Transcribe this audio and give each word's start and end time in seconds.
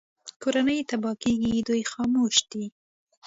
کورنۍ 0.41 0.79
تباه 0.89 1.15
کېږي 1.23 1.53
دوی 1.67 1.81
خاموش 1.91 2.35
دي 2.51 2.65